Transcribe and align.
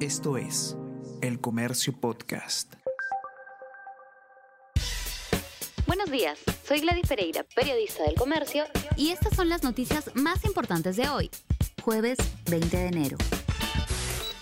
Esto 0.00 0.36
es 0.36 0.76
El 1.22 1.40
Comercio 1.40 1.98
Podcast. 1.98 2.74
Buenos 5.86 6.10
días, 6.10 6.38
soy 6.68 6.80
Gladys 6.80 7.08
Pereira, 7.08 7.46
periodista 7.54 8.02
del 8.02 8.14
Comercio, 8.14 8.64
y 8.98 9.08
estas 9.08 9.34
son 9.34 9.48
las 9.48 9.62
noticias 9.62 10.14
más 10.14 10.44
importantes 10.44 10.96
de 10.96 11.08
hoy, 11.08 11.30
jueves 11.82 12.18
20 12.50 12.76
de 12.76 12.86
enero. 12.88 13.16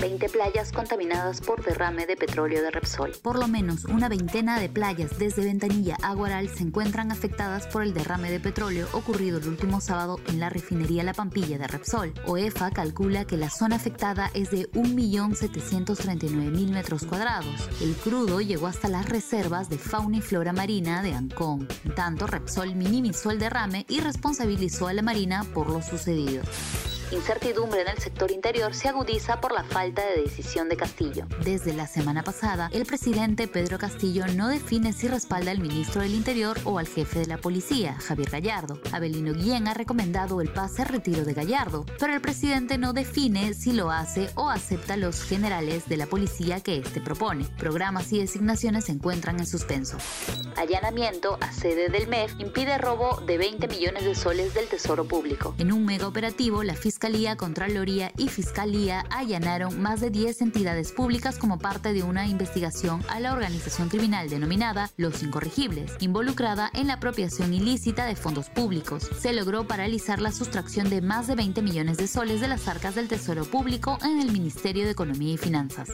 20 0.00 0.28
playas 0.28 0.70
contaminadas 0.72 1.40
por 1.40 1.64
derrame 1.64 2.06
de 2.06 2.16
petróleo 2.16 2.62
de 2.62 2.70
Repsol. 2.70 3.12
Por 3.22 3.38
lo 3.38 3.48
menos 3.48 3.84
una 3.84 4.08
veintena 4.08 4.60
de 4.60 4.68
playas 4.68 5.18
desde 5.18 5.44
Ventanilla 5.44 5.96
a 6.02 6.14
Guaral 6.14 6.48
se 6.48 6.62
encuentran 6.62 7.10
afectadas 7.10 7.66
por 7.66 7.82
el 7.82 7.92
derrame 7.92 8.30
de 8.30 8.38
petróleo 8.38 8.86
ocurrido 8.92 9.38
el 9.38 9.48
último 9.48 9.80
sábado 9.80 10.20
en 10.28 10.38
la 10.38 10.50
refinería 10.50 11.02
La 11.02 11.14
Pampilla 11.14 11.58
de 11.58 11.66
Repsol. 11.66 12.14
OEFA 12.26 12.70
calcula 12.70 13.24
que 13.24 13.36
la 13.36 13.50
zona 13.50 13.76
afectada 13.76 14.30
es 14.34 14.50
de 14.50 14.70
1.739.000 14.72 16.70
metros 16.70 17.04
cuadrados. 17.04 17.68
El 17.80 17.94
crudo 17.94 18.40
llegó 18.40 18.68
hasta 18.68 18.88
las 18.88 19.08
reservas 19.08 19.68
de 19.68 19.78
fauna 19.78 20.18
y 20.18 20.20
flora 20.20 20.52
marina 20.52 21.02
de 21.02 21.14
Ancón. 21.14 21.66
En 21.84 21.94
tanto, 21.94 22.26
Repsol 22.26 22.76
minimizó 22.76 23.30
el 23.30 23.38
derrame 23.38 23.84
y 23.88 24.00
responsabilizó 24.00 24.86
a 24.86 24.92
la 24.92 25.02
Marina 25.02 25.44
por 25.52 25.68
lo 25.70 25.82
sucedido 25.82 26.42
incertidumbre 27.10 27.82
en 27.82 27.88
el 27.88 27.98
sector 27.98 28.30
interior 28.30 28.74
se 28.74 28.88
agudiza 28.88 29.40
por 29.40 29.52
la 29.52 29.64
falta 29.64 30.04
de 30.04 30.22
decisión 30.22 30.68
de 30.68 30.76
Castillo. 30.76 31.26
Desde 31.42 31.72
la 31.72 31.86
semana 31.86 32.22
pasada, 32.22 32.68
el 32.72 32.84
presidente 32.84 33.48
Pedro 33.48 33.78
Castillo 33.78 34.26
no 34.34 34.48
define 34.48 34.92
si 34.92 35.08
respalda 35.08 35.50
al 35.50 35.60
ministro 35.60 36.02
del 36.02 36.14
Interior 36.14 36.58
o 36.64 36.78
al 36.78 36.86
jefe 36.86 37.20
de 37.20 37.26
la 37.26 37.38
policía, 37.38 37.94
Javier 37.94 38.30
Gallardo. 38.30 38.80
Abelino 38.92 39.32
Guillén 39.32 39.68
ha 39.68 39.74
recomendado 39.74 40.40
el 40.40 40.50
pase 40.50 40.84
retiro 40.84 41.24
de 41.24 41.34
Gallardo, 41.34 41.86
pero 41.98 42.12
el 42.12 42.20
presidente 42.20 42.78
no 42.78 42.92
define 42.92 43.54
si 43.54 43.72
lo 43.72 43.90
hace 43.90 44.30
o 44.34 44.50
acepta 44.50 44.96
los 44.96 45.22
generales 45.22 45.88
de 45.88 45.96
la 45.96 46.06
policía 46.06 46.60
que 46.60 46.78
éste 46.78 47.00
propone. 47.00 47.46
Programas 47.58 48.12
y 48.12 48.18
designaciones 48.18 48.84
se 48.86 48.92
encuentran 48.92 49.38
en 49.38 49.46
suspenso. 49.46 49.96
Allanamiento 50.56 51.38
a 51.40 51.52
sede 51.52 51.88
del 51.88 52.08
MEF 52.08 52.34
impide 52.38 52.78
robo 52.78 53.20
de 53.26 53.38
20 53.38 53.68
millones 53.68 54.04
de 54.04 54.14
soles 54.14 54.54
del 54.54 54.66
Tesoro 54.68 55.06
Público. 55.06 55.54
En 55.58 55.72
un 55.72 55.84
mega 55.84 56.06
operativo, 56.06 56.62
la 56.62 56.74
Fiscalía, 56.74 56.97
Contraloría 57.36 58.10
y 58.16 58.28
Fiscalía 58.28 59.04
allanaron 59.10 59.80
más 59.80 60.00
de 60.00 60.10
10 60.10 60.42
entidades 60.42 60.92
públicas 60.92 61.38
como 61.38 61.58
parte 61.58 61.92
de 61.92 62.02
una 62.02 62.26
investigación 62.26 63.02
a 63.08 63.20
la 63.20 63.32
organización 63.32 63.88
criminal 63.88 64.28
denominada 64.28 64.90
Los 64.96 65.22
Incorregibles, 65.22 65.92
involucrada 66.00 66.70
en 66.74 66.88
la 66.88 66.94
apropiación 66.94 67.54
ilícita 67.54 68.04
de 68.04 68.16
fondos 68.16 68.50
públicos. 68.50 69.08
Se 69.20 69.32
logró 69.32 69.66
paralizar 69.66 70.20
la 70.20 70.32
sustracción 70.32 70.90
de 70.90 71.00
más 71.00 71.28
de 71.28 71.36
20 71.36 71.62
millones 71.62 71.98
de 71.98 72.08
soles 72.08 72.40
de 72.40 72.48
las 72.48 72.66
arcas 72.66 72.96
del 72.96 73.08
Tesoro 73.08 73.44
Público 73.44 73.98
en 74.02 74.20
el 74.20 74.32
Ministerio 74.32 74.84
de 74.84 74.90
Economía 74.90 75.34
y 75.34 75.38
Finanzas. 75.38 75.90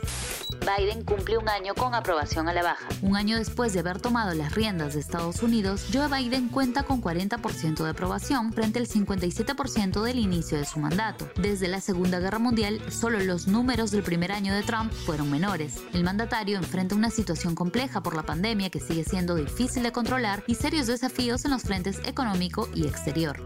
Biden 0.60 1.04
cumple 1.04 1.36
un 1.36 1.48
año 1.48 1.74
con 1.74 1.94
aprobación 1.94 2.48
a 2.48 2.54
la 2.54 2.62
baja. 2.62 2.88
Un 3.02 3.16
año 3.16 3.36
después 3.36 3.74
de 3.74 3.80
haber 3.80 4.00
tomado 4.00 4.34
las 4.34 4.54
riendas 4.54 4.94
de 4.94 5.00
Estados 5.00 5.42
Unidos, 5.42 5.86
Joe 5.92 6.08
Biden 6.08 6.48
cuenta 6.48 6.84
con 6.84 7.02
40% 7.02 7.84
de 7.84 7.90
aprobación 7.90 8.52
frente 8.52 8.78
al 8.78 8.88
57% 8.88 10.02
del 10.02 10.18
inicio 10.18 10.56
de 10.56 10.64
su 10.64 10.80
mandato. 10.94 11.28
Desde 11.40 11.66
la 11.66 11.80
Segunda 11.80 12.20
Guerra 12.20 12.38
Mundial, 12.38 12.80
solo 12.88 13.18
los 13.18 13.48
números 13.48 13.90
del 13.90 14.04
primer 14.04 14.30
año 14.30 14.54
de 14.54 14.62
Trump 14.62 14.92
fueron 14.92 15.28
menores. 15.28 15.82
El 15.92 16.04
mandatario 16.04 16.56
enfrenta 16.56 16.94
una 16.94 17.10
situación 17.10 17.56
compleja 17.56 18.00
por 18.00 18.14
la 18.14 18.22
pandemia 18.22 18.70
que 18.70 18.78
sigue 18.78 19.02
siendo 19.02 19.34
difícil 19.34 19.82
de 19.82 19.90
controlar 19.90 20.44
y 20.46 20.54
serios 20.54 20.86
desafíos 20.86 21.44
en 21.44 21.50
los 21.50 21.62
frentes 21.62 22.00
económico 22.06 22.68
y 22.74 22.86
exterior. 22.86 23.42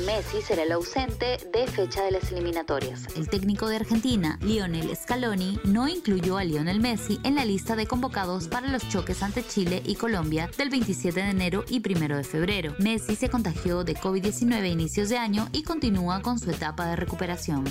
Messi 0.00 0.42
será 0.42 0.64
el 0.64 0.72
ausente 0.72 1.38
de 1.52 1.66
fecha 1.66 2.02
de 2.02 2.10
las 2.10 2.30
eliminatorias. 2.32 3.06
El 3.16 3.28
técnico 3.28 3.68
de 3.68 3.76
Argentina, 3.76 4.38
Lionel 4.42 4.94
Scaloni, 4.96 5.60
no 5.64 5.88
incluyó 5.88 6.36
a 6.36 6.44
Lionel 6.44 6.80
Messi 6.80 7.20
en 7.22 7.36
la 7.36 7.44
lista 7.44 7.76
de 7.76 7.86
convocados 7.86 8.48
para 8.48 8.68
los 8.68 8.88
choques 8.88 9.22
ante 9.22 9.46
Chile 9.46 9.82
y 9.84 9.94
Colombia 9.94 10.50
del 10.58 10.70
27 10.70 11.22
de 11.22 11.30
enero 11.30 11.64
y 11.68 11.78
1 11.78 12.16
de 12.16 12.24
febrero. 12.24 12.74
Messi 12.80 13.14
se 13.14 13.30
contagió 13.30 13.84
de 13.84 13.94
COVID-19 13.94 14.62
a 14.62 14.66
inicios 14.66 15.08
de 15.08 15.18
año 15.18 15.48
y 15.52 15.62
continúa 15.62 16.22
con 16.22 16.38
su 16.38 16.50
etapa 16.50 16.86
de 16.86 16.96
recuperación. 16.96 17.64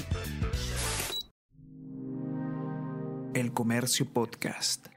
El 3.33 3.51
Comercio 3.51 4.05
Podcast. 4.05 4.87